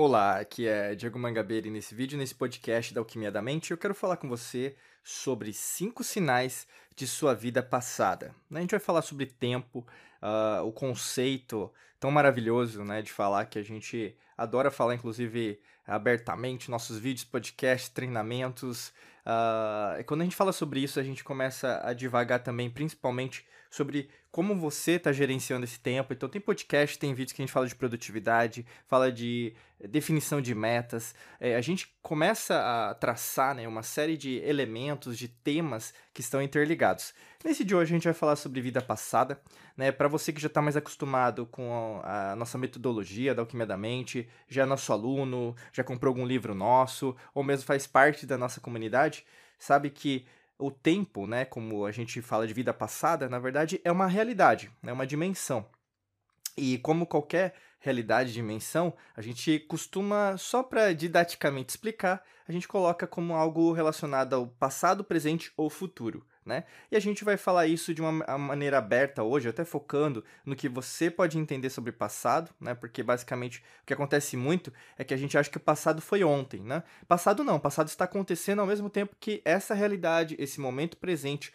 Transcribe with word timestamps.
Olá, 0.00 0.38
aqui 0.38 0.64
é 0.64 0.94
Diego 0.94 1.18
Mangabeira 1.18 1.66
e 1.66 1.72
nesse 1.72 1.92
vídeo, 1.92 2.16
nesse 2.16 2.32
podcast 2.32 2.94
da 2.94 3.00
Alquimia 3.00 3.32
da 3.32 3.42
Mente, 3.42 3.72
eu 3.72 3.76
quero 3.76 3.96
falar 3.96 4.16
com 4.16 4.28
você 4.28 4.76
sobre 5.02 5.52
cinco 5.52 6.04
sinais 6.04 6.68
de 6.94 7.04
sua 7.04 7.34
vida 7.34 7.64
passada. 7.64 8.32
A 8.54 8.60
gente 8.60 8.70
vai 8.70 8.78
falar 8.78 9.02
sobre 9.02 9.26
tempo, 9.26 9.84
uh, 10.22 10.64
o 10.64 10.70
conceito 10.70 11.68
tão 11.98 12.10
maravilhoso 12.10 12.84
né, 12.84 13.02
de 13.02 13.12
falar 13.12 13.46
que 13.46 13.58
a 13.58 13.62
gente 13.62 14.16
adora 14.36 14.70
falar, 14.70 14.94
inclusive, 14.94 15.60
abertamente, 15.86 16.70
nossos 16.70 16.98
vídeos, 16.98 17.24
podcasts, 17.24 17.88
treinamentos. 17.88 18.92
Uh, 19.26 20.02
quando 20.04 20.20
a 20.20 20.24
gente 20.24 20.36
fala 20.36 20.52
sobre 20.52 20.80
isso, 20.80 21.00
a 21.00 21.02
gente 21.02 21.24
começa 21.24 21.80
a 21.84 21.92
divagar 21.92 22.42
também, 22.42 22.70
principalmente 22.70 23.44
sobre 23.70 24.08
como 24.30 24.54
você 24.54 24.92
está 24.92 25.12
gerenciando 25.12 25.64
esse 25.64 25.80
tempo. 25.80 26.12
Então, 26.12 26.28
tem 26.28 26.40
podcast, 26.40 26.98
tem 26.98 27.14
vídeos 27.14 27.32
que 27.32 27.42
a 27.42 27.44
gente 27.44 27.52
fala 27.52 27.66
de 27.66 27.74
produtividade, 27.74 28.64
fala 28.86 29.10
de 29.10 29.54
definição 29.86 30.40
de 30.40 30.54
metas. 30.54 31.14
É, 31.40 31.56
a 31.56 31.60
gente 31.60 31.94
começa 32.02 32.58
a 32.58 32.94
traçar 32.94 33.54
né, 33.54 33.66
uma 33.66 33.82
série 33.82 34.16
de 34.16 34.36
elementos, 34.38 35.16
de 35.16 35.28
temas 35.28 35.94
que 36.12 36.20
estão 36.20 36.42
interligados. 36.42 37.14
Nesse 37.44 37.64
de 37.64 37.74
hoje, 37.74 37.92
a 37.92 37.96
gente 37.96 38.04
vai 38.04 38.14
falar 38.14 38.36
sobre 38.36 38.60
vida 38.60 38.82
passada. 38.82 39.40
Né, 39.76 39.92
Para 39.92 40.08
você 40.08 40.32
que 40.32 40.40
já 40.40 40.48
está 40.48 40.60
mais 40.60 40.76
acostumado 40.76 41.46
com 41.46 41.72
a, 41.72 41.87
a 42.02 42.34
nossa 42.36 42.58
metodologia 42.58 43.34
da 43.34 43.42
Alquimia 43.42 43.66
da 43.66 43.76
Mente, 43.76 44.28
já 44.48 44.62
é 44.62 44.66
nosso 44.66 44.92
aluno, 44.92 45.54
já 45.72 45.82
comprou 45.82 46.10
algum 46.10 46.26
livro 46.26 46.54
nosso, 46.54 47.16
ou 47.34 47.42
mesmo 47.42 47.66
faz 47.66 47.86
parte 47.86 48.26
da 48.26 48.38
nossa 48.38 48.60
comunidade, 48.60 49.24
sabe 49.58 49.90
que 49.90 50.26
o 50.58 50.70
tempo, 50.70 51.26
né, 51.26 51.44
como 51.44 51.86
a 51.86 51.92
gente 51.92 52.20
fala 52.20 52.46
de 52.46 52.54
vida 52.54 52.74
passada, 52.74 53.28
na 53.28 53.38
verdade 53.38 53.80
é 53.84 53.92
uma 53.92 54.06
realidade, 54.06 54.70
é 54.82 54.92
uma 54.92 55.06
dimensão. 55.06 55.66
E 56.56 56.78
como 56.78 57.06
qualquer 57.06 57.54
realidade, 57.78 58.32
dimensão, 58.32 58.92
a 59.16 59.22
gente 59.22 59.60
costuma, 59.60 60.36
só 60.36 60.62
para 60.62 60.92
didaticamente 60.92 61.70
explicar, 61.70 62.24
a 62.48 62.52
gente 62.52 62.66
coloca 62.66 63.06
como 63.06 63.34
algo 63.34 63.72
relacionado 63.72 64.34
ao 64.34 64.46
passado, 64.46 65.04
presente 65.04 65.52
ou 65.56 65.70
futuro 65.70 66.26
né? 66.48 66.64
E 66.90 66.96
a 66.96 67.00
gente 67.00 67.22
vai 67.22 67.36
falar 67.36 67.66
isso 67.66 67.94
de 67.94 68.00
uma 68.00 68.38
maneira 68.38 68.78
aberta 68.78 69.22
hoje, 69.22 69.48
até 69.48 69.64
focando 69.64 70.24
no 70.44 70.56
que 70.56 70.68
você 70.68 71.10
pode 71.10 71.38
entender 71.38 71.70
sobre 71.70 71.92
passado, 71.92 72.50
né? 72.58 72.74
Porque 72.74 73.02
basicamente 73.02 73.62
o 73.82 73.86
que 73.86 73.92
acontece 73.92 74.36
muito 74.36 74.72
é 74.96 75.04
que 75.04 75.12
a 75.12 75.16
gente 75.16 75.36
acha 75.36 75.50
que 75.50 75.58
o 75.58 75.60
passado 75.60 76.00
foi 76.00 76.24
ontem, 76.24 76.60
né? 76.60 76.82
Passado 77.06 77.44
não, 77.44 77.60
passado 77.60 77.88
está 77.88 78.06
acontecendo 78.06 78.60
ao 78.60 78.66
mesmo 78.66 78.88
tempo 78.88 79.14
que 79.20 79.42
essa 79.44 79.74
realidade, 79.74 80.34
esse 80.38 80.60
momento 80.60 80.96
presente 80.96 81.52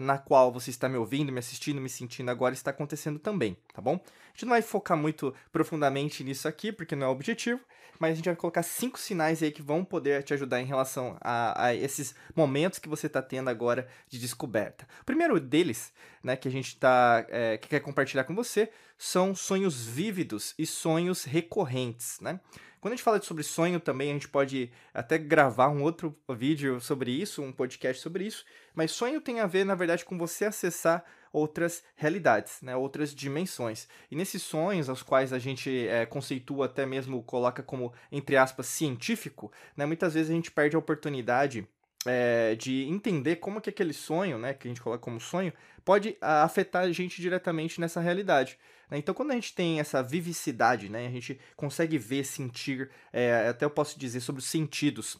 na 0.00 0.18
qual 0.18 0.52
você 0.52 0.70
está 0.70 0.88
me 0.88 0.96
ouvindo, 0.96 1.32
me 1.32 1.38
assistindo, 1.38 1.80
me 1.80 1.88
sentindo 1.88 2.30
agora 2.30 2.54
está 2.54 2.70
acontecendo 2.70 3.18
também, 3.18 3.56
tá 3.72 3.80
bom? 3.80 3.94
A 3.94 4.30
gente 4.32 4.44
não 4.44 4.50
vai 4.50 4.62
focar 4.62 4.96
muito 4.96 5.34
profundamente 5.52 6.22
nisso 6.24 6.46
aqui, 6.48 6.72
porque 6.72 6.96
não 6.96 7.06
é 7.06 7.08
o 7.08 7.12
objetivo, 7.12 7.60
mas 7.98 8.12
a 8.12 8.14
gente 8.14 8.26
vai 8.26 8.36
colocar 8.36 8.62
cinco 8.62 8.98
sinais 8.98 9.42
aí 9.42 9.50
que 9.50 9.62
vão 9.62 9.84
poder 9.84 10.22
te 10.22 10.34
ajudar 10.34 10.60
em 10.60 10.66
relação 10.66 11.16
a, 11.20 11.66
a 11.66 11.74
esses 11.74 12.14
momentos 12.34 12.78
que 12.78 12.88
você 12.88 13.06
está 13.06 13.22
tendo 13.22 13.48
agora 13.48 13.88
de 14.08 14.18
descoberta. 14.18 14.86
O 15.00 15.04
primeiro 15.04 15.40
deles, 15.40 15.92
né, 16.22 16.36
que 16.36 16.48
a 16.48 16.50
gente 16.50 16.76
tá, 16.76 17.24
é, 17.28 17.56
que 17.56 17.68
quer 17.68 17.80
compartilhar 17.80 18.24
com 18.24 18.34
você, 18.34 18.70
são 18.98 19.34
sonhos 19.34 19.84
vívidos 19.84 20.54
e 20.58 20.66
sonhos 20.66 21.24
recorrentes, 21.24 22.18
né? 22.20 22.40
Quando 22.80 22.92
a 22.92 22.96
gente 22.96 23.04
fala 23.04 23.20
sobre 23.20 23.42
sonho 23.42 23.80
também, 23.80 24.10
a 24.10 24.12
gente 24.12 24.28
pode 24.28 24.70
até 24.94 25.18
gravar 25.18 25.68
um 25.68 25.82
outro 25.82 26.16
vídeo 26.36 26.80
sobre 26.80 27.10
isso, 27.10 27.42
um 27.42 27.50
podcast 27.50 28.00
sobre 28.00 28.24
isso, 28.24 28.44
mas 28.74 28.92
sonho 28.92 29.20
tem 29.20 29.40
a 29.40 29.46
ver, 29.46 29.64
na 29.64 29.74
verdade, 29.74 30.04
com 30.04 30.16
você 30.16 30.44
acessar 30.44 31.04
outras 31.32 31.82
realidades, 31.96 32.62
né, 32.62 32.76
outras 32.76 33.14
dimensões. 33.14 33.88
E 34.10 34.16
nesses 34.16 34.42
sonhos, 34.42 34.88
aos 34.88 35.02
quais 35.02 35.32
a 35.32 35.38
gente 35.38 35.88
é, 35.88 36.06
conceitua, 36.06 36.66
até 36.66 36.86
mesmo 36.86 37.22
coloca 37.22 37.62
como, 37.62 37.92
entre 38.10 38.36
aspas, 38.36 38.66
científico, 38.66 39.50
né, 39.76 39.84
muitas 39.84 40.14
vezes 40.14 40.30
a 40.30 40.34
gente 40.34 40.50
perde 40.50 40.76
a 40.76 40.78
oportunidade 40.78 41.66
é, 42.06 42.54
de 42.54 42.84
entender 42.84 43.36
como 43.36 43.60
que 43.60 43.68
aquele 43.68 43.92
sonho, 43.92 44.38
né, 44.38 44.54
que 44.54 44.68
a 44.68 44.70
gente 44.70 44.80
coloca 44.80 45.02
como 45.02 45.20
sonho, 45.20 45.52
pode 45.84 46.16
afetar 46.20 46.84
a 46.84 46.92
gente 46.92 47.20
diretamente 47.20 47.80
nessa 47.80 48.00
realidade. 48.00 48.58
Né? 48.90 48.98
Então, 48.98 49.14
quando 49.14 49.32
a 49.32 49.34
gente 49.34 49.54
tem 49.54 49.80
essa 49.80 50.02
vivicidade, 50.02 50.88
né, 50.88 51.06
a 51.06 51.10
gente 51.10 51.38
consegue 51.56 51.98
ver, 51.98 52.24
sentir, 52.24 52.90
é, 53.12 53.48
até 53.48 53.64
eu 53.64 53.70
posso 53.70 53.98
dizer 53.98 54.20
sobre 54.20 54.40
os 54.40 54.46
sentidos. 54.46 55.18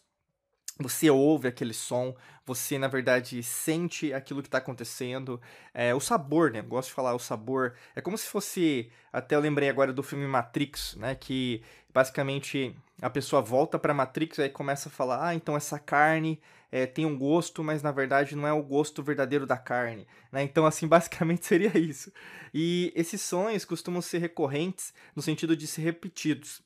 Você 0.79 1.09
ouve 1.09 1.49
aquele 1.49 1.73
som, 1.73 2.15
você 2.45 2.79
na 2.79 2.87
verdade 2.87 3.43
sente 3.43 4.13
aquilo 4.13 4.43
que 4.43 4.49
está 4.49 4.59
acontecendo. 4.59 5.41
É, 5.73 5.95
o 5.95 6.01
sabor, 6.01 6.51
né? 6.51 6.59
Eu 6.59 6.65
gosto 6.65 6.89
de 6.89 6.95
falar 6.95 7.15
o 7.15 7.19
sabor. 7.19 7.75
É 7.95 8.01
como 8.01 8.17
se 8.19 8.27
fosse. 8.27 8.91
Até 9.13 9.39
lembrei 9.39 9.71
agora 9.71 9.93
do 9.93 10.03
filme 10.03 10.27
Matrix, 10.27 10.95
né? 10.97 11.15
Que 11.15 11.63
basicamente 11.95 12.77
a 13.01 13.09
pessoa 13.09 13.41
volta 13.41 13.79
para 13.79 13.95
Matrix 13.95 14.39
e 14.39 14.49
começa 14.51 14.89
a 14.91 14.93
falar: 14.93 15.29
ah, 15.29 15.35
então 15.35 15.57
essa 15.57 15.79
carne 15.79 16.39
é, 16.71 16.85
tem 16.85 17.07
um 17.07 17.17
gosto, 17.17 17.65
mas 17.65 17.83
na 17.83 17.91
verdade 17.91 18.37
não 18.37 18.47
é 18.47 18.53
o 18.53 18.63
gosto 18.63 19.03
verdadeiro 19.03 19.47
da 19.47 19.57
carne. 19.57 20.07
Né? 20.31 20.43
Então, 20.43 20.67
assim, 20.67 20.87
basicamente 20.89 21.47
seria 21.47 21.77
isso. 21.79 22.13
E 22.53 22.93
esses 22.95 23.23
sonhos 23.23 23.65
costumam 23.65 24.03
ser 24.03 24.19
recorrentes 24.19 24.93
no 25.15 25.23
sentido 25.23 25.57
de 25.57 25.67
ser 25.67 25.83
repetidos. 25.83 26.63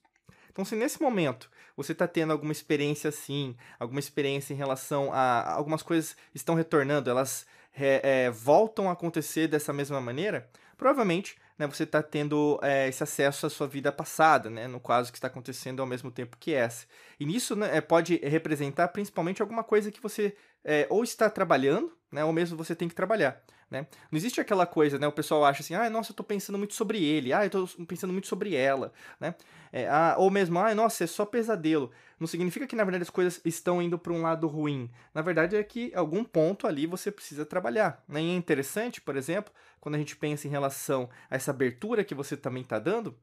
Então, 0.51 0.65
se 0.65 0.75
nesse 0.75 1.01
momento 1.01 1.49
você 1.83 1.93
está 1.93 2.07
tendo 2.07 2.33
alguma 2.33 2.53
experiência 2.53 3.09
assim, 3.09 3.57
alguma 3.79 4.01
experiência 4.01 4.53
em 4.53 4.57
relação 4.57 5.13
a 5.13 5.55
algumas 5.55 5.83
coisas 5.83 6.17
estão 6.35 6.55
retornando, 6.55 7.09
elas 7.09 7.47
é, 7.75 8.25
é, 8.25 8.31
voltam 8.31 8.89
a 8.89 8.93
acontecer 8.93 9.49
dessa 9.49 9.73
mesma 9.73 10.01
maneira, 10.01 10.49
provavelmente 10.77 11.37
né, 11.59 11.67
você 11.67 11.85
está 11.85 12.03
tendo 12.03 12.59
é, 12.63 12.89
esse 12.89 13.03
acesso 13.03 13.47
à 13.47 13.51
sua 13.51 13.67
vida 13.67 13.91
passada, 13.91 14.49
né, 14.51 14.67
no 14.67 14.81
caso 14.81 15.11
que 15.11 15.19
está 15.19 15.29
acontecendo 15.29 15.81
ao 15.81 15.87
mesmo 15.87 16.11
tempo 16.11 16.37
que 16.39 16.53
essa. 16.53 16.87
E 17.19 17.25
nisso 17.25 17.57
né, 17.57 17.77
é, 17.77 17.81
pode 17.81 18.17
representar 18.17 18.89
principalmente 18.89 19.41
alguma 19.41 19.63
coisa 19.65 19.91
que 19.91 20.03
você 20.03 20.35
é, 20.65 20.87
ou 20.91 21.03
está 21.03 21.29
trabalhando, 21.31 21.93
né, 22.13 22.25
ou 22.25 22.33
mesmo 22.33 22.57
você 22.57 22.75
tem 22.75 22.89
que 22.89 22.95
trabalhar. 22.95 23.43
Né? 23.71 23.87
Não 24.11 24.17
existe 24.17 24.41
aquela 24.41 24.67
coisa, 24.67 24.99
né? 24.99 25.07
O 25.07 25.13
pessoal 25.13 25.45
acha 25.45 25.63
assim, 25.63 25.75
ah, 25.75 25.89
nossa, 25.89 26.11
eu 26.11 26.17
tô 26.17 26.25
pensando 26.25 26.59
muito 26.59 26.75
sobre 26.75 27.05
ele, 27.05 27.33
ah, 27.33 27.47
eu 27.47 27.51
tô 27.51 27.69
pensando 27.87 28.13
muito 28.13 28.27
sobre 28.27 28.57
ela, 28.57 28.93
né? 29.21 29.35
É, 29.73 29.89
ah, 29.89 30.17
ou 30.19 30.29
mesmo, 30.29 30.59
ah, 30.59 30.75
nossa, 30.75 31.05
é 31.05 31.07
só 31.07 31.25
pesadelo. 31.25 31.93
Não 32.19 32.27
significa 32.27 32.67
que, 32.67 32.75
na 32.75 32.83
verdade, 32.83 33.03
as 33.03 33.11
coisas 33.11 33.41
estão 33.45 33.81
indo 33.81 33.97
para 33.97 34.13
um 34.13 34.23
lado 34.23 34.49
ruim. 34.49 34.91
Na 35.15 35.23
verdade, 35.23 35.55
é 35.55 35.63
que 35.63 35.93
algum 35.95 36.25
ponto 36.25 36.67
ali 36.67 36.85
você 36.85 37.13
precisa 37.13 37.47
trabalhar. 37.47 38.03
Né? 38.09 38.21
E 38.23 38.31
é 38.31 38.35
interessante, 38.35 39.01
por 39.01 39.17
exemplo, 39.17 39.53
quando 39.81 39.95
a 39.95 39.99
gente 39.99 40.17
pensa 40.17 40.49
em 40.49 40.51
relação 40.51 41.09
a 41.31 41.37
essa 41.37 41.53
abertura 41.53 42.03
que 42.03 42.15
você 42.15 42.37
também 42.37 42.63
está 42.63 42.81
dando, 42.81 43.17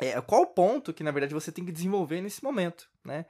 é, 0.00 0.20
qual 0.20 0.42
o 0.42 0.46
ponto 0.46 0.92
que, 0.92 1.04
na 1.04 1.12
verdade, 1.12 1.32
você 1.32 1.52
tem 1.52 1.64
que 1.64 1.70
desenvolver 1.70 2.20
nesse 2.20 2.42
momento, 2.42 2.90
né? 3.04 3.24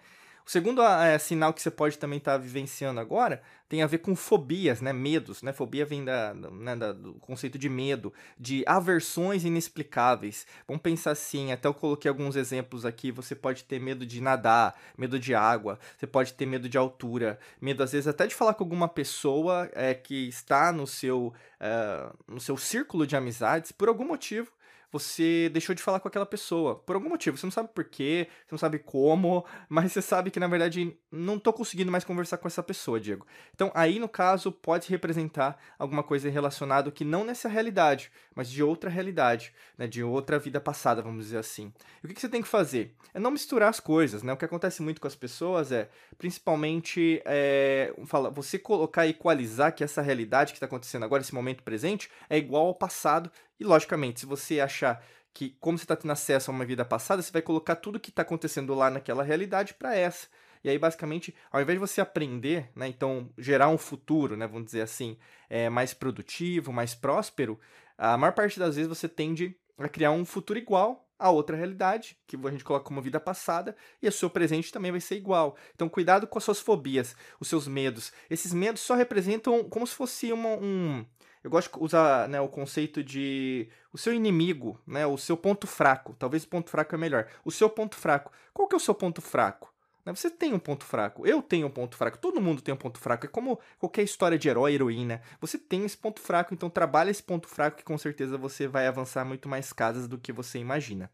O 0.46 0.50
segundo 0.50 0.82
é, 0.82 1.18
sinal 1.18 1.52
que 1.52 1.62
você 1.62 1.70
pode 1.70 1.98
também 1.98 2.18
estar 2.18 2.32
tá 2.32 2.38
vivenciando 2.38 3.00
agora 3.00 3.42
tem 3.68 3.82
a 3.82 3.86
ver 3.86 3.98
com 3.98 4.16
fobias, 4.16 4.80
né? 4.80 4.92
Medos, 4.92 5.42
né? 5.42 5.52
Fobia 5.52 5.86
vem 5.86 6.04
da, 6.04 6.34
né, 6.34 6.74
da, 6.74 6.92
do 6.92 7.14
conceito 7.14 7.56
de 7.56 7.68
medo, 7.68 8.12
de 8.36 8.64
aversões 8.66 9.44
inexplicáveis. 9.44 10.44
Vamos 10.66 10.82
pensar 10.82 11.12
assim, 11.12 11.52
até 11.52 11.68
eu 11.68 11.74
coloquei 11.74 12.08
alguns 12.08 12.34
exemplos 12.34 12.84
aqui. 12.84 13.12
Você 13.12 13.34
pode 13.34 13.62
ter 13.62 13.78
medo 13.78 14.04
de 14.04 14.20
nadar, 14.20 14.76
medo 14.98 15.20
de 15.20 15.36
água, 15.36 15.78
você 15.96 16.06
pode 16.06 16.34
ter 16.34 16.46
medo 16.46 16.68
de 16.68 16.76
altura, 16.76 17.38
medo 17.60 17.82
às 17.82 17.92
vezes 17.92 18.08
até 18.08 18.26
de 18.26 18.34
falar 18.34 18.54
com 18.54 18.64
alguma 18.64 18.88
pessoa 18.88 19.70
é, 19.72 19.94
que 19.94 20.28
está 20.28 20.72
no 20.72 20.86
seu, 20.86 21.32
é, 21.60 22.10
no 22.26 22.40
seu 22.40 22.56
círculo 22.56 23.06
de 23.06 23.14
amizades 23.14 23.70
por 23.70 23.88
algum 23.88 24.04
motivo 24.04 24.50
você 24.92 25.48
deixou 25.50 25.74
de 25.74 25.82
falar 25.82 26.00
com 26.00 26.08
aquela 26.08 26.26
pessoa. 26.26 26.76
Por 26.76 26.96
algum 26.96 27.08
motivo. 27.08 27.36
Você 27.36 27.46
não 27.46 27.50
sabe 27.50 27.70
porquê, 27.72 28.28
você 28.46 28.52
não 28.52 28.58
sabe 28.58 28.78
como, 28.78 29.44
mas 29.68 29.92
você 29.92 30.02
sabe 30.02 30.30
que, 30.30 30.40
na 30.40 30.48
verdade, 30.48 30.96
não 31.10 31.38
tô 31.38 31.52
conseguindo 31.52 31.92
mais 31.92 32.04
conversar 32.04 32.38
com 32.38 32.48
essa 32.48 32.62
pessoa, 32.62 33.00
Diego. 33.00 33.26
Então, 33.54 33.70
aí, 33.74 33.98
no 33.98 34.08
caso, 34.08 34.50
pode 34.50 34.88
representar 34.88 35.58
alguma 35.78 36.02
coisa 36.02 36.28
relacionada 36.28 36.90
que 36.90 37.04
não 37.04 37.24
nessa 37.24 37.48
realidade, 37.48 38.10
mas 38.34 38.50
de 38.50 38.62
outra 38.62 38.90
realidade, 38.90 39.52
né? 39.78 39.86
De 39.86 40.02
outra 40.02 40.38
vida 40.38 40.60
passada, 40.60 41.02
vamos 41.02 41.26
dizer 41.26 41.38
assim. 41.38 41.72
E 42.02 42.06
o 42.06 42.08
que, 42.08 42.20
você 42.20 42.28
tem 42.28 42.42
que 42.42 42.48
fazer? 42.48 42.94
É 43.14 43.20
não 43.20 43.30
misturar 43.30 43.68
as 43.68 43.80
coisas, 43.80 44.22
né? 44.22 44.32
O 44.32 44.36
que 44.36 44.44
acontece 44.44 44.82
muito 44.82 45.00
com 45.00 45.06
as 45.06 45.14
pessoas 45.14 45.70
é, 45.70 45.88
principalmente, 46.18 47.22
é, 47.24 47.94
fala, 48.06 48.30
você 48.30 48.58
colocar 48.58 49.06
e 49.06 49.10
equalizar 49.10 49.74
que 49.74 49.84
essa 49.84 50.02
realidade 50.02 50.52
que 50.52 50.56
está 50.56 50.66
acontecendo 50.66 51.04
agora, 51.04 51.22
esse 51.22 51.34
momento 51.34 51.62
presente, 51.62 52.10
é 52.28 52.36
igual 52.36 52.66
ao 52.66 52.74
passado 52.74 53.30
e, 53.60 53.64
logicamente, 53.64 54.20
se 54.20 54.26
você 54.26 54.58
achar 54.58 55.04
que, 55.34 55.50
como 55.60 55.78
você 55.78 55.84
está 55.84 55.94
tendo 55.94 56.10
acesso 56.10 56.50
a 56.50 56.54
uma 56.54 56.64
vida 56.64 56.84
passada, 56.84 57.22
você 57.22 57.30
vai 57.30 57.42
colocar 57.42 57.76
tudo 57.76 58.00
que 58.00 58.08
está 58.08 58.22
acontecendo 58.22 58.74
lá 58.74 58.90
naquela 58.90 59.22
realidade 59.22 59.74
para 59.74 59.94
essa. 59.94 60.26
E 60.64 60.68
aí, 60.68 60.78
basicamente, 60.78 61.34
ao 61.52 61.60
invés 61.60 61.76
de 61.76 61.86
você 61.86 62.00
aprender, 62.00 62.70
né, 62.74 62.88
então 62.88 63.30
gerar 63.38 63.68
um 63.68 63.78
futuro, 63.78 64.36
né, 64.36 64.46
vamos 64.46 64.64
dizer 64.66 64.80
assim, 64.80 65.18
é, 65.48 65.68
mais 65.68 65.94
produtivo, 65.94 66.72
mais 66.72 66.94
próspero, 66.94 67.60
a 67.96 68.16
maior 68.16 68.32
parte 68.32 68.58
das 68.58 68.76
vezes 68.76 68.88
você 68.88 69.08
tende 69.08 69.56
a 69.78 69.88
criar 69.88 70.10
um 70.10 70.24
futuro 70.24 70.58
igual 70.58 71.06
a 71.18 71.30
outra 71.30 71.54
realidade, 71.54 72.16
que 72.26 72.34
a 72.34 72.50
gente 72.50 72.64
coloca 72.64 72.86
como 72.86 73.02
vida 73.02 73.20
passada, 73.20 73.76
e 74.02 74.08
o 74.08 74.12
seu 74.12 74.30
presente 74.30 74.72
também 74.72 74.90
vai 74.90 75.02
ser 75.02 75.16
igual. 75.16 75.54
Então, 75.74 75.86
cuidado 75.86 76.26
com 76.26 76.38
as 76.38 76.44
suas 76.44 76.60
fobias, 76.60 77.14
os 77.38 77.46
seus 77.46 77.68
medos. 77.68 78.10
Esses 78.30 78.54
medos 78.54 78.80
só 78.80 78.94
representam 78.94 79.62
como 79.64 79.86
se 79.86 79.94
fosse 79.94 80.32
uma, 80.32 80.48
um, 80.48 81.04
eu 81.42 81.50
gosto 81.50 81.72
de 81.72 81.84
usar 81.84 82.28
né, 82.28 82.40
o 82.40 82.48
conceito 82.48 83.02
de 83.02 83.68
o 83.92 83.98
seu 83.98 84.12
inimigo, 84.12 84.78
né, 84.86 85.06
o 85.06 85.16
seu 85.16 85.36
ponto 85.36 85.66
fraco. 85.66 86.14
Talvez 86.18 86.44
o 86.44 86.48
ponto 86.48 86.70
fraco 86.70 86.94
é 86.94 86.98
melhor. 86.98 87.26
O 87.44 87.50
seu 87.50 87.68
ponto 87.68 87.96
fraco. 87.96 88.30
Qual 88.52 88.68
que 88.68 88.74
é 88.74 88.76
o 88.76 88.80
seu 88.80 88.94
ponto 88.94 89.22
fraco? 89.22 89.72
Né, 90.04 90.14
você 90.14 90.30
tem 90.30 90.52
um 90.52 90.58
ponto 90.58 90.84
fraco, 90.84 91.26
eu 91.26 91.42
tenho 91.42 91.66
um 91.66 91.70
ponto 91.70 91.96
fraco, 91.96 92.18
todo 92.18 92.40
mundo 92.40 92.62
tem 92.62 92.74
um 92.74 92.76
ponto 92.76 92.98
fraco. 92.98 93.26
É 93.26 93.28
como 93.28 93.58
qualquer 93.78 94.02
história 94.02 94.38
de 94.38 94.48
herói, 94.48 94.74
heroína. 94.74 95.22
Você 95.40 95.58
tem 95.58 95.84
esse 95.84 95.96
ponto 95.96 96.20
fraco, 96.20 96.52
então 96.52 96.68
trabalha 96.68 97.10
esse 97.10 97.22
ponto 97.22 97.48
fraco 97.48 97.78
que 97.78 97.84
com 97.84 97.96
certeza 97.96 98.36
você 98.36 98.66
vai 98.66 98.86
avançar 98.86 99.24
muito 99.24 99.48
mais 99.48 99.72
casas 99.72 100.06
do 100.06 100.18
que 100.18 100.32
você 100.32 100.58
imagina. 100.58 101.10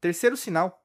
Terceiro 0.00 0.36
sinal 0.36 0.82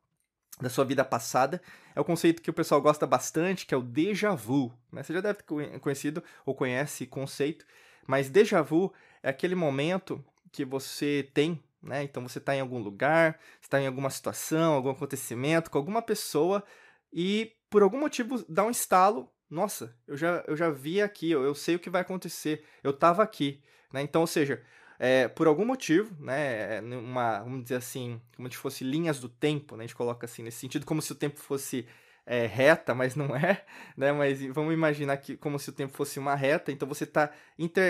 da 0.61 0.69
sua 0.69 0.85
vida 0.85 1.03
passada 1.03 1.61
é 1.95 1.99
o 1.99 2.05
conceito 2.05 2.41
que 2.41 2.49
o 2.49 2.53
pessoal 2.53 2.81
gosta 2.81 3.05
bastante, 3.05 3.65
que 3.65 3.73
é 3.73 3.77
o 3.77 3.81
déjà 3.81 4.33
vu. 4.33 4.71
Né? 4.91 5.03
Você 5.03 5.13
já 5.13 5.21
deve 5.21 5.39
ter 5.41 5.79
conhecido 5.79 6.23
ou 6.45 6.55
conhece 6.55 7.05
conceito, 7.05 7.65
mas 8.07 8.29
déjà 8.29 8.61
vu 8.61 8.91
é 9.21 9.29
aquele 9.29 9.55
momento 9.55 10.23
que 10.51 10.63
você 10.63 11.29
tem, 11.33 11.61
né? 11.81 12.03
Então 12.03 12.27
você 12.27 12.37
está 12.37 12.55
em 12.55 12.61
algum 12.61 12.79
lugar, 12.79 13.39
está 13.61 13.81
em 13.81 13.87
alguma 13.87 14.09
situação, 14.09 14.73
algum 14.73 14.91
acontecimento 14.91 15.69
com 15.69 15.77
alguma 15.77 16.01
pessoa 16.01 16.63
e 17.11 17.53
por 17.69 17.81
algum 17.83 17.99
motivo 17.99 18.43
dá 18.47 18.63
um 18.63 18.71
estalo. 18.71 19.29
Nossa, 19.49 19.95
eu 20.07 20.17
já, 20.17 20.43
eu 20.47 20.55
já 20.55 20.69
vi 20.69 21.01
aqui, 21.01 21.29
eu, 21.31 21.43
eu 21.43 21.53
sei 21.53 21.75
o 21.75 21.79
que 21.79 21.89
vai 21.89 22.01
acontecer, 22.01 22.63
eu 22.83 22.91
estava 22.91 23.21
aqui. 23.21 23.61
Né? 23.91 24.01
Então, 24.01 24.21
ou 24.21 24.27
seja, 24.27 24.63
é, 24.97 25.27
por 25.27 25.47
algum 25.47 25.65
motivo, 25.65 26.15
né, 26.23 26.81
uma, 26.81 27.39
vamos 27.39 27.63
dizer 27.63 27.75
assim, 27.75 28.21
como 28.35 28.49
se 28.49 28.57
fosse 28.57 28.83
linhas 28.83 29.19
do 29.19 29.29
tempo, 29.29 29.75
né, 29.75 29.83
a 29.83 29.87
gente 29.87 29.95
coloca 29.95 30.25
assim 30.25 30.41
nesse 30.41 30.59
sentido, 30.59 30.85
como 30.85 31.01
se 31.01 31.11
o 31.11 31.15
tempo 31.15 31.39
fosse 31.39 31.85
é, 32.25 32.45
reta, 32.45 32.93
mas 32.93 33.15
não 33.15 33.35
é, 33.35 33.63
né? 33.97 34.11
Mas 34.11 34.41
vamos 34.47 34.73
imaginar 34.73 35.17
que 35.17 35.35
como 35.35 35.59
se 35.59 35.69
o 35.69 35.73
tempo 35.73 35.93
fosse 35.93 36.19
uma 36.19 36.35
reta, 36.35 36.71
então 36.71 36.87
você 36.87 37.03
está 37.03 37.31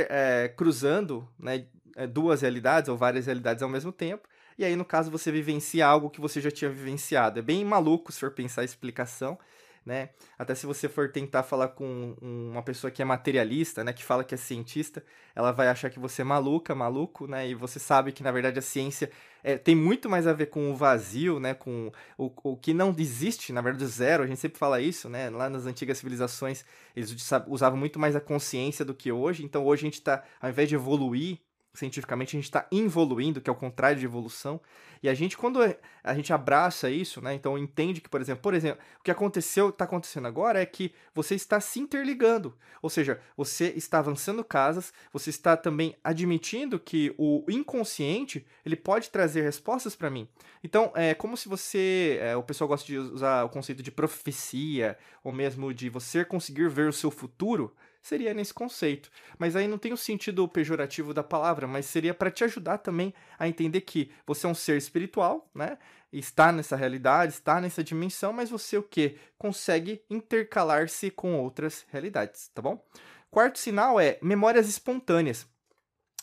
é, 0.10 0.54
cruzando 0.56 1.28
né, 1.40 1.66
é, 1.96 2.08
duas 2.08 2.42
realidades 2.42 2.90
ou 2.90 2.98
várias 2.98 3.26
realidades 3.26 3.64
ao 3.64 3.70
mesmo 3.70 3.92
tempo, 3.92 4.28
e 4.58 4.66
aí 4.66 4.76
no 4.76 4.86
caso 4.86 5.10
você 5.10 5.32
vivencia 5.32 5.86
algo 5.86 6.10
que 6.10 6.22
você 6.22 6.40
já 6.40 6.52
tinha 6.52 6.70
vivenciado. 6.70 7.40
É 7.40 7.42
bem 7.42 7.64
maluco 7.66 8.12
se 8.12 8.20
for 8.20 8.32
pensar 8.32 8.62
a 8.62 8.66
explicação, 8.66 9.38
né? 9.86 10.10
Até 10.38 10.56
se 10.56 10.66
você 10.66 10.88
for 10.88 11.12
tentar 11.12 11.44
falar 11.44 11.70
com 11.70 12.16
uma 12.22 12.64
pessoa 12.64 12.90
que 12.90 13.02
é 13.02 13.06
materialista, 13.06 13.84
né, 13.84 13.92
que 13.94 14.04
fala 14.04 14.24
que 14.24 14.34
é 14.34 14.38
cientista, 14.38 15.04
ela 15.36 15.52
vai 15.52 15.68
achar 15.68 15.90
que 15.90 16.00
você 16.00 16.22
é 16.22 16.26
maluca, 16.26 16.74
maluco, 16.74 17.28
né? 17.28 17.50
E 17.50 17.56
você 17.56 17.80
sabe 17.80 18.12
que 18.12 18.24
na 18.24 18.32
verdade 18.32 18.60
a 18.60 18.62
ciência 18.62 19.12
é, 19.44 19.58
tem 19.58 19.76
muito 19.76 20.10
mais 20.10 20.26
a 20.26 20.34
ver 20.34 20.48
com 20.48 20.72
o 20.72 20.76
vazio, 20.76 21.40
né? 21.40 21.54
Com 21.54 21.92
o, 22.18 22.32
o 22.44 22.58
que 22.58 22.74
não 22.74 22.96
existe, 22.98 23.52
na 23.52 23.62
verdade, 23.62 23.84
o 23.84 23.88
zero. 23.88 24.24
A 24.24 24.28
gente 24.28 24.40
sempre 24.40 24.58
fala 24.58 24.80
isso, 24.80 25.10
né? 25.10 25.30
Lá 25.30 25.50
nas 25.50 25.66
antigas 25.66 25.98
civilizações 25.98 26.64
eles 26.96 27.14
usavam 27.48 27.78
muito 27.78 28.00
mais 28.00 28.16
a 28.16 28.22
consciência 28.22 28.86
do 28.86 28.94
que 28.94 29.12
hoje. 29.12 29.44
Então 29.44 29.66
hoje 29.66 29.82
a 29.82 29.88
gente 29.88 29.96
está, 29.96 30.24
ao 30.42 30.50
invés 30.50 30.70
de 30.70 30.76
evoluir 30.76 31.40
cientificamente 31.74 32.36
a 32.36 32.40
gente 32.40 32.46
está 32.46 32.68
evoluindo, 32.72 33.42
que 33.42 33.50
é 33.50 33.54
o 33.54 33.56
contrário 33.56 34.00
de 34.00 34.06
evolução. 34.06 34.62
E 35.02 35.10
a 35.10 35.14
gente, 35.14 35.38
quando 35.38 35.60
a 36.04 36.14
gente 36.14 36.32
abraça 36.32 36.90
isso, 36.90 37.22
né? 37.22 37.34
Então 37.34 37.58
entende 37.58 38.00
que, 38.00 38.08
por 38.08 38.22
exemplo, 38.22 38.42
por 38.42 38.54
exemplo, 38.54 38.82
o 39.00 39.04
que 39.04 39.12
aconteceu, 39.12 39.70
está 39.70 39.84
acontecendo 39.84 40.28
agora 40.28 40.62
é 40.62 40.66
que 40.66 40.94
você 41.14 41.36
está 41.36 41.60
se 41.60 41.80
interligando. 41.80 42.56
Ou 42.82 42.90
seja, 42.90 43.20
você 43.36 43.74
está 43.76 44.00
avançando 44.00 44.44
casas, 44.44 44.94
você 45.12 45.30
está 45.30 45.58
também 45.58 45.96
admitindo 46.04 46.80
que 46.80 47.14
o 47.18 47.44
inconsciente 47.50 48.46
ele 48.66 48.76
pode 48.76 49.10
trazer 49.10 49.42
respostas 49.42 49.96
para 49.96 50.10
mim. 50.10 50.28
Então, 50.64 50.92
é 50.96 51.14
como 51.14 51.36
se 51.36 51.50
você. 51.50 52.18
É, 52.22 52.36
o 52.38 52.44
pessoal 52.44 52.68
gosta 52.68 52.86
de 52.86 52.98
usar 52.98 53.44
o 53.44 53.50
conceito 53.50 53.84
de 53.84 53.92
profecia, 53.92 54.98
ou 55.24 55.34
mesmo 55.34 55.74
de 55.74 55.90
você 55.90 56.24
conseguir 56.24 56.70
ver 56.70 56.88
o 56.88 56.94
seu 56.94 57.12
futuro 57.12 57.74
seria 58.04 58.34
nesse 58.34 58.54
conceito. 58.54 59.10
Mas 59.40 59.56
aí 59.56 59.68
não 59.68 59.78
tem 59.78 59.94
o 59.94 59.98
sentido 59.98 60.48
pejorativo 60.48 61.14
da 61.14 61.24
palavra, 61.24 61.66
mas 61.66 61.86
seria 61.86 62.14
para 62.14 62.30
te 62.30 62.44
ajudar 62.44 62.80
também 62.80 63.14
a 63.40 63.48
entender 63.48 63.82
que 63.82 64.12
você 64.28 64.46
é 64.46 64.50
um 64.50 64.54
ser 64.54 64.78
espiritual, 64.78 65.50
né? 65.56 65.78
Está 66.12 66.52
nessa 66.52 66.76
realidade, 66.76 67.34
está 67.34 67.60
nessa 67.60 67.84
dimensão, 67.84 68.32
mas 68.32 68.50
você 68.50 68.78
o 68.78 68.84
que? 68.84 69.18
Consegue 69.38 70.04
intercalar-se 70.10 71.10
com 71.10 71.40
outras 71.40 71.86
realidades, 71.90 72.50
tá 72.54 72.62
bom? 72.62 72.86
Quarto 73.32 73.58
sinal 73.58 74.00
é 74.00 74.20
memórias 74.22 74.70
espontâneas. 74.70 75.48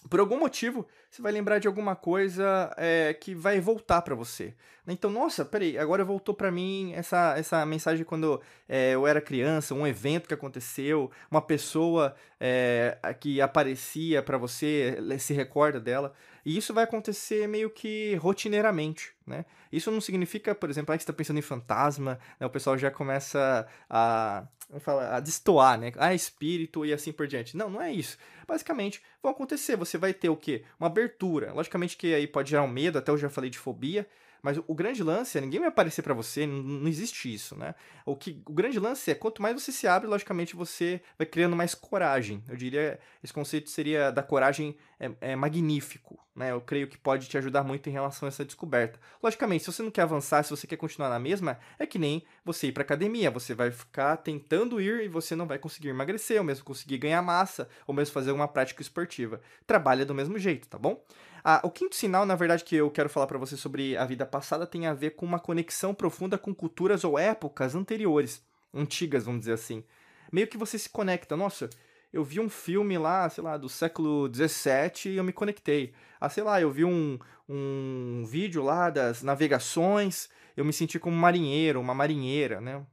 Por 0.09 0.21
algum 0.21 0.39
motivo, 0.39 0.87
você 1.11 1.21
vai 1.21 1.33
lembrar 1.33 1.59
de 1.59 1.67
alguma 1.67 1.97
coisa 1.97 2.73
é, 2.77 3.13
que 3.13 3.35
vai 3.35 3.61
voltar 3.61 4.01
para 4.03 4.15
você. 4.15 4.55
Então, 4.87 5.11
nossa, 5.11 5.45
peraí, 5.45 5.77
agora 5.77 6.05
voltou 6.05 6.35
para 6.35 6.51
mim 6.51 6.93
essa, 6.95 7.37
essa 7.37 7.67
mensagem 7.67 8.05
quando 8.05 8.41
é, 8.69 8.95
eu 8.95 9.07
era 9.07 9.21
criança, 9.21 9.75
um 9.75 9.87
evento 9.87 10.29
que 10.29 10.35
aconteceu, 10.35 11.11
uma 11.31 11.43
pessoa 11.43 12.15
é, 12.39 12.97
que 13.19 13.41
aparecia 13.41 14.23
para 14.23 14.39
você, 14.39 14.99
se 15.19 15.35
recorda 15.35 15.81
dela. 15.81 16.13
E 16.45 16.57
isso 16.57 16.73
vai 16.73 16.85
acontecer 16.85 17.47
meio 17.47 17.71
que 17.71 18.15
rotineiramente, 18.17 19.13
né? 19.27 19.45
Isso 19.71 19.91
não 19.91 20.01
significa, 20.01 20.55
por 20.55 20.71
exemplo, 20.71 20.93
ah, 20.93 20.97
que 20.97 21.03
você 21.03 21.11
está 21.11 21.13
pensando 21.13 21.39
em 21.39 21.43
fantasma, 21.43 22.19
né? 22.39 22.47
o 22.47 22.51
pessoal 22.51 22.79
já 22.79 22.91
começa 22.91 23.67
a, 23.89 24.45
falar, 24.79 25.17
a 25.17 25.21
destoar, 25.21 25.79
né? 25.79 25.93
Ah, 25.97 26.15
espírito 26.15 26.85
e 26.85 26.93
assim 26.93 27.13
por 27.13 27.27
diante. 27.27 27.57
Não, 27.57 27.69
não 27.69 27.83
é 27.83 27.93
isso. 27.93 28.17
Basicamente, 28.47 29.03
vão 29.23 29.33
acontecer. 29.33 29.77
Você 29.77 29.99
vai 29.99 30.15
ter 30.15 30.29
o 30.29 30.37
quê? 30.37 30.63
Uma 30.79 30.87
abertura. 30.87 31.53
Logicamente 31.53 31.97
que 31.97 32.15
aí 32.15 32.27
pode 32.27 32.51
gerar 32.51 32.63
um 32.63 32.69
medo, 32.69 32.99
até 32.99 33.11
eu 33.11 33.19
já 33.19 33.29
falei 33.29 33.51
de 33.51 33.59
fobia, 33.59 34.07
mas 34.43 34.59
o, 34.67 34.75
grande 34.75 35.03
lance 35.03 35.37
é 35.37 35.41
ninguém 35.41 35.61
vai 35.61 35.69
aparecer 35.69 36.03
para 36.03 36.15
você, 36.15 36.47
não, 36.47 36.63
não, 36.63 36.89
existe 36.89 37.33
isso, 37.33 37.57
né? 37.57 37.75
O, 38.07 38.17
que, 38.17 38.43
o 38.47 38.53
grande 38.53 38.79
lance 38.79 39.11
é 39.11 39.15
quanto 39.15 39.43
mais 39.43 39.61
você 39.61 39.71
se 39.71 39.87
abre, 39.87 40.09
logicamente 40.09 40.57
você 40.57 41.01
vai 41.19 41.27
criando 41.27 41.57
mais 41.57 41.75
coragem. 41.75 42.43
Eu 42.49 42.57
diria, 42.57 42.99
esse 43.23 43.33
conceito 43.33 43.69
seria 43.69 44.11
da 44.11 44.23
coragem 44.23 44.77
é, 44.99 45.11
é 45.21 45.37
magnífico, 45.37 46.19
né? 46.41 46.51
Eu 46.51 46.61
creio 46.61 46.89
que 46.89 46.97
pode 46.97 47.29
te 47.29 47.37
ajudar 47.37 47.63
muito 47.63 47.89
em 47.89 47.93
relação 47.93 48.27
a 48.27 48.31
essa 48.31 48.45
descoberta. 48.45 48.99
Logicamente, 49.23 49.63
se 49.63 49.73
você 49.73 49.83
não 49.83 49.91
quer 49.91 50.03
avançar, 50.03 50.43
se 50.43 50.51
você 50.51 50.67
quer 50.67 50.77
continuar 50.77 51.11
na 51.11 51.19
mesma, 51.19 51.59
é 51.79 51.87
que 51.87 51.99
nem 51.99 52.25
você 52.45 52.69
ir 52.69 52.73
para 52.73 52.83
academia, 52.83 53.31
você 53.31 53.55
vai 53.55 53.71
ficar 53.71 54.17
tentando 54.17 54.81
ir 54.81 55.05
e 55.05 55.09
você 55.09 55.37
não 55.37 55.47
vai 55.47 55.59
conseguir 55.59 55.89
emagrecer, 55.89 56.39
ou 56.39 56.45
mesmo 56.45 56.65
conseguir 56.65 56.99
ganhar 56.99 57.21
massa, 57.21 57.69
ou 57.87 57.95
mesmo 57.95 58.15
fazer 58.15 58.33
uma 58.33 58.49
prática 58.49 58.83
esportiva. 58.83 59.41
Trabalha 59.67 60.05
do 60.05 60.15
mesmo 60.15 60.39
jeito, 60.39 60.67
tá 60.67 60.79
bom? 60.79 61.05
Ah, 61.45 61.61
o 61.63 61.71
quinto 61.71 61.95
sinal, 61.95 62.27
na 62.27 62.35
verdade, 62.35 62.65
que 62.65 62.77
eu 62.77 62.91
quero 62.91 63.09
falar 63.09 63.27
para 63.27 63.39
você 63.39 63.57
sobre 63.57 63.97
a 63.97 64.05
vida 64.05 64.27
passada 64.27 64.67
tem 64.67 64.87
a 64.87 64.95
ver 64.95 65.11
com 65.11 65.27
uma 65.27 65.39
conexão 65.39 65.95
profunda 65.95 66.37
com 66.37 66.55
culturas 66.55 67.05
ou 67.05 67.19
épocas 67.19 67.75
anteriores, 67.75 68.43
antigas, 68.75 69.25
vamos 69.25 69.41
dizer 69.41 69.53
assim. 69.53 69.85
Meio 70.33 70.47
que 70.47 70.59
você 70.59 70.79
se 70.79 70.89
conecta. 70.89 71.37
Nossa, 71.37 71.69
eu 72.13 72.25
vi 72.25 72.41
um 72.41 72.49
filme 72.49 72.99
lá, 72.99 73.29
sei 73.29 73.43
lá, 73.43 73.57
do 73.57 73.69
século 73.69 74.31
XVII 74.33 75.13
e 75.13 75.17
eu 75.17 75.25
me 75.25 75.33
conectei. 75.33 75.93
Ah, 76.21 76.29
sei 76.29 76.43
lá, 76.43 76.61
eu 76.61 76.71
vi 76.71 76.85
um, 76.85 77.19
um 77.49 78.25
vídeo 78.27 78.63
lá 78.63 78.91
das 78.91 79.23
navegações, 79.23 80.29
eu 80.57 80.65
me 80.65 80.73
senti 80.73 80.99
como 80.99 81.17
um 81.17 81.21
marinheiro, 81.21 81.81
uma 81.81 81.95
marinheira, 81.95 82.61
né? 82.61 82.85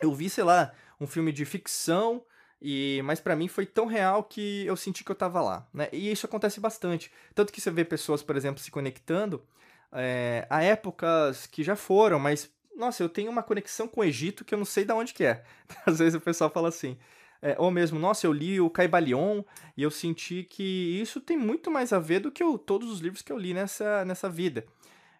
Eu 0.00 0.14
vi, 0.14 0.30
sei 0.30 0.44
lá, 0.44 0.72
um 1.00 1.06
filme 1.06 1.32
de 1.32 1.44
ficção 1.44 2.24
e, 2.60 3.00
mas 3.04 3.20
para 3.20 3.36
mim 3.36 3.48
foi 3.48 3.66
tão 3.66 3.86
real 3.86 4.24
que 4.24 4.66
eu 4.66 4.76
senti 4.76 5.04
que 5.04 5.10
eu 5.10 5.16
tava 5.16 5.40
lá, 5.40 5.68
né? 5.72 5.88
E 5.92 6.10
isso 6.10 6.26
acontece 6.26 6.60
bastante. 6.60 7.10
Tanto 7.34 7.52
que 7.52 7.60
você 7.60 7.70
vê 7.70 7.84
pessoas, 7.84 8.22
por 8.22 8.36
exemplo, 8.36 8.62
se 8.62 8.70
conectando 8.70 9.44
é, 9.92 10.46
a 10.50 10.62
épocas 10.62 11.46
que 11.46 11.62
já 11.62 11.76
foram, 11.76 12.18
mas, 12.18 12.50
nossa, 12.76 13.02
eu 13.02 13.08
tenho 13.08 13.30
uma 13.30 13.42
conexão 13.42 13.88
com 13.88 14.00
o 14.00 14.04
Egito 14.04 14.44
que 14.44 14.54
eu 14.54 14.58
não 14.58 14.64
sei 14.64 14.84
de 14.84 14.92
onde 14.92 15.14
que 15.14 15.24
é. 15.24 15.44
Às 15.86 15.98
vezes 15.98 16.14
o 16.14 16.20
pessoal 16.20 16.50
fala 16.50 16.68
assim, 16.68 16.98
é, 17.40 17.56
ou 17.58 17.70
mesmo, 17.70 17.98
nossa, 17.98 18.26
eu 18.26 18.32
li 18.32 18.60
o 18.60 18.70
Caibalion 18.70 19.42
e 19.76 19.82
eu 19.82 19.90
senti 19.90 20.42
que 20.44 21.00
isso 21.00 21.20
tem 21.20 21.36
muito 21.36 21.70
mais 21.70 21.92
a 21.92 21.98
ver 21.98 22.20
do 22.20 22.32
que 22.32 22.42
eu, 22.42 22.58
todos 22.58 22.90
os 22.90 23.00
livros 23.00 23.22
que 23.22 23.32
eu 23.32 23.38
li 23.38 23.54
nessa, 23.54 24.04
nessa 24.04 24.28
vida. 24.28 24.66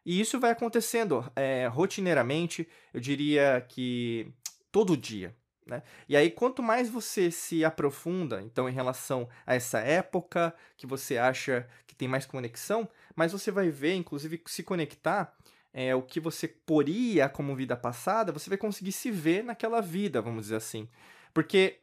E 0.04 0.20
isso 0.20 0.40
vai 0.40 0.50
acontecendo 0.50 1.30
é, 1.36 1.66
rotineiramente, 1.66 2.66
eu 2.92 3.00
diria 3.00 3.64
que 3.68 4.32
todo 4.72 4.96
dia. 4.96 5.34
Né? 5.66 5.82
E 6.08 6.16
aí, 6.16 6.30
quanto 6.30 6.62
mais 6.62 6.88
você 6.88 7.30
se 7.30 7.62
aprofunda, 7.62 8.40
então, 8.42 8.68
em 8.68 8.72
relação 8.72 9.28
a 9.46 9.54
essa 9.54 9.80
época 9.80 10.54
que 10.78 10.86
você 10.86 11.18
acha 11.18 11.68
que 11.86 11.94
tem 11.94 12.08
mais 12.08 12.24
conexão, 12.24 12.88
mais 13.14 13.32
você 13.32 13.50
vai 13.50 13.68
ver, 13.68 13.94
inclusive, 13.94 14.42
se 14.46 14.62
conectar 14.62 15.36
é, 15.74 15.94
o 15.94 16.00
que 16.00 16.18
você 16.18 16.48
poria 16.48 17.28
como 17.28 17.54
vida 17.54 17.76
passada, 17.76 18.32
você 18.32 18.48
vai 18.48 18.56
conseguir 18.56 18.92
se 18.92 19.10
ver 19.10 19.44
naquela 19.44 19.82
vida, 19.82 20.22
vamos 20.22 20.44
dizer 20.44 20.56
assim. 20.56 20.88
Porque 21.34 21.80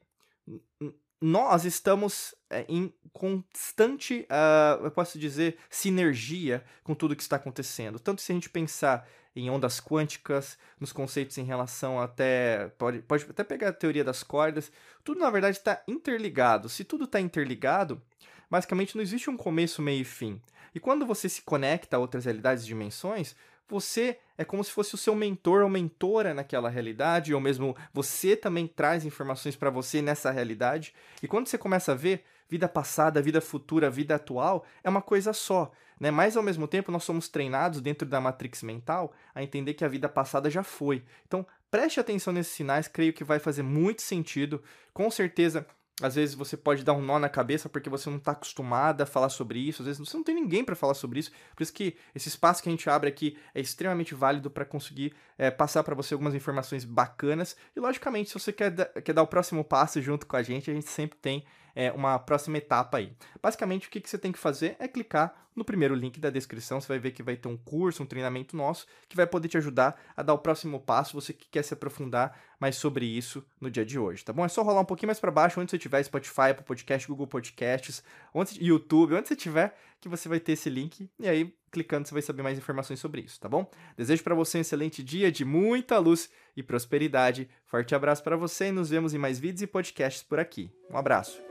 nós 1.22 1.66
estamos 1.66 2.36
é, 2.50 2.66
em 2.68 2.94
constante, 3.12 4.28
uh, 4.30 4.84
eu 4.84 4.92
posso 4.92 5.18
dizer, 5.18 5.58
sinergia 5.70 6.64
com 6.84 6.94
tudo 6.94 7.16
que 7.16 7.24
está 7.24 7.38
acontecendo. 7.38 8.00
Tanto 8.00 8.22
se 8.22 8.32
a 8.32 8.36
gente 8.36 8.50
pensar 8.50 9.08
em 9.36 9.50
ondas 9.50 9.82
quânticas, 9.82 10.58
nos 10.80 10.94
conceitos 10.94 11.38
em 11.38 11.44
relação 11.44 12.00
até. 12.00 12.70
Pode, 12.78 13.00
pode 13.02 13.26
até 13.30 13.44
pegar 13.44 13.70
a 13.70 13.74
teoria 13.74 14.04
das 14.04 14.24
cordas. 14.24 14.72
Tudo, 15.04 15.20
na 15.20 15.30
verdade, 15.30 15.58
está 15.58 15.82
interligado. 15.88 16.70
Se 16.70 16.84
tudo 16.84 17.06
está 17.06 17.20
interligado, 17.20 18.02
basicamente 18.50 18.96
não 18.96 19.02
existe 19.02 19.30
um 19.30 19.36
começo, 19.36 19.82
meio 19.82 20.02
e 20.02 20.06
fim. 20.06 20.42
E 20.74 20.80
quando 20.80 21.06
você 21.06 21.28
se 21.28 21.42
conecta 21.42 21.98
a 21.98 22.00
outras 22.00 22.26
realidades 22.26 22.64
e 22.64 22.68
dimensões, 22.68 23.36
você 23.68 24.20
é 24.38 24.44
como 24.44 24.64
se 24.64 24.72
fosse 24.72 24.96
o 24.96 24.98
seu 24.98 25.16
mentor 25.16 25.64
ou 25.64 25.70
mentora 25.70 26.34
naquela 26.34 26.70
realidade, 26.70 27.34
ou 27.34 27.40
mesmo 27.40 27.76
você 27.94 28.36
também 28.36 28.68
traz 28.68 29.06
informações 29.06 29.56
para 29.56 29.70
você 29.70 30.02
nessa 30.02 30.32
realidade. 30.32 30.94
E 31.22 31.28
quando 31.28 31.48
você 31.48 31.58
começa 31.58 31.94
a 31.94 31.96
ver 31.96 32.24
vida 32.48 32.68
passada, 32.68 33.22
vida 33.22 33.42
futura, 33.42 33.90
vida 33.90 34.16
atual 34.16 34.66
é 34.84 34.90
uma 34.90 35.02
coisa 35.02 35.34
só. 35.34 35.72
Né? 36.00 36.12
Mas 36.12 36.36
ao 36.36 36.44
mesmo 36.44 36.68
tempo, 36.68 36.92
nós 36.92 37.04
somos 37.04 37.30
treinados 37.30 37.82
dentro 37.82 38.08
da 38.08 38.20
matrix 38.20 38.62
mental 38.62 39.14
a 39.34 39.42
entender 39.42 39.74
que 39.74 39.86
a 39.86 39.88
vida 39.88 40.10
passada 40.10 40.50
já 40.50 40.64
foi. 40.64 41.04
Então, 41.26 41.46
preste 41.72 42.00
atenção 42.00 42.34
nesses 42.34 42.54
sinais, 42.54 42.88
creio 42.88 43.14
que 43.14 43.24
vai 43.24 43.40
fazer 43.40 43.64
muito 43.64 44.02
sentido. 44.02 44.62
Com 44.94 45.10
certeza, 45.10 45.66
às 46.02 46.16
vezes 46.16 46.36
você 46.36 46.58
pode 46.58 46.84
dar 46.84 46.94
um 46.94 47.02
nó 47.02 47.18
na 47.18 47.30
cabeça 47.30 47.70
porque 47.70 47.90
você 47.90 48.10
não 48.10 48.18
está 48.18 48.34
acostumado 48.34 49.02
a 49.02 49.06
falar 49.06 49.30
sobre 49.30 49.60
isso, 49.60 49.82
às 49.82 49.86
vezes 49.86 50.00
você 50.00 50.18
não 50.18 50.24
tem 50.24 50.36
ninguém 50.36 50.64
para 50.64 50.76
falar 50.76 50.94
sobre 50.94 51.20
isso. 51.20 51.32
Por 51.56 51.64
isso 51.64 51.74
que 51.74 51.96
esse 52.14 52.28
espaço 52.28 52.62
que 52.62 52.68
a 52.68 52.72
gente 52.72 52.90
abre 52.90 53.10
aqui 53.10 53.38
é 53.54 53.62
extremamente 53.62 54.14
válido 54.14 54.52
para 54.52 54.66
conseguir 54.66 55.14
é, 55.38 55.50
passar 55.50 55.84
para 55.84 55.96
você 55.96 56.14
algumas 56.14 56.36
informações 56.36 56.84
bacanas. 56.84 57.56
E 57.76 57.80
logicamente, 57.80 58.30
se 58.30 58.38
você 58.38 58.52
quer, 58.52 58.74
quer 59.02 59.14
dar 59.14 59.24
o 59.24 59.28
próximo 59.28 59.64
passo 59.64 60.02
junto 60.02 60.28
com 60.28 60.36
a 60.36 60.44
gente, 60.44 60.70
a 60.70 60.74
gente 60.74 60.90
sempre 60.90 61.18
tem 61.22 61.46
é, 61.76 61.92
uma 61.92 62.18
próxima 62.18 62.58
etapa 62.58 62.98
aí. 62.98 63.14
Basicamente, 63.42 63.88
o 63.88 63.92
que, 63.92 64.00
que 64.00 64.10
você 64.10 64.18
tem 64.18 64.32
que 64.32 64.40
fazer 64.40 64.76
é 64.80 64.88
clicar 64.88 65.46
no 65.56 65.64
primeiro 65.64 65.96
link 65.96 66.20
da 66.20 66.30
descrição. 66.30 66.82
Você 66.82 66.88
vai 66.88 67.00
ver 67.00 67.12
que 67.12 67.24
vai 67.24 67.36
ter 67.36 67.48
um 67.48 67.58
curso, 67.58 68.04
um 68.04 68.06
treinamento 68.06 68.56
nosso, 68.56 68.86
que 69.08 69.16
vai 69.16 69.26
poder 69.26 69.48
te 69.48 69.58
ajudar 69.58 70.00
a 70.16 70.22
dar 70.22 70.34
o 70.34 70.38
próximo 70.38 70.80
passo, 70.80 71.20
você 71.20 71.34
que 71.34 71.48
quer 71.50 71.64
se 71.64 71.74
aprofundar 71.74 72.38
mais 72.60 72.76
sobre 72.76 73.06
isso 73.06 73.46
no 73.60 73.70
dia 73.70 73.86
de 73.86 73.98
hoje, 73.98 74.24
tá 74.24 74.34
bom? 74.34 74.44
É 74.44 74.48
só 74.48 74.62
rolar 74.64 74.82
um 74.82 74.86
pouquinho 74.86 75.08
mais 75.08 75.20
para 75.20 75.32
baixo, 75.32 75.60
onde 75.60 75.72
você 75.72 75.78
tiver 75.78 76.04
Spotify, 76.04 76.52
Apple 76.52 76.66
Podcast, 76.66 77.08
Google 77.08 77.28
Podcasts, 77.28 78.04
onde, 78.34 78.64
YouTube, 78.64 79.16
onde 79.16 79.28
você 79.28 79.36
tiver, 79.36 79.78
que 80.00 80.10
você 80.10 80.28
vai 80.28 80.40
ter 80.40 80.54
esse 80.54 80.70
link. 80.70 81.10
E 81.20 81.28
aí, 81.28 81.54
clicando, 81.72 82.08
você 82.08 82.14
vai 82.14 82.22
saber 82.22 82.44
mais 82.44 82.58
informações 82.58 83.00
sobre 83.00 83.22
isso, 83.22 83.40
tá 83.40 83.50
bom? 83.50 83.70
Desejo 83.98 84.24
para 84.24 84.36
você 84.36 84.58
um 84.58 84.62
excelente 84.62 85.04
dia 85.04 85.32
de 85.32 85.44
muita 85.44 85.98
luz 86.00 86.30
e 86.56 86.64
prosperidade. 86.64 87.50
Forte 87.66 87.96
abraço 87.96 88.24
para 88.24 88.38
você 88.38 88.68
e 88.68 88.72
nos 88.72 88.90
vemos 88.90 89.14
em 89.14 89.18
mais 89.18 89.40
vídeos 89.40 89.62
e 89.62 89.68
podcasts 89.68 90.24
por 90.24 90.40
aqui. 90.40 90.72
Um 90.90 90.98
abraço. 90.98 91.42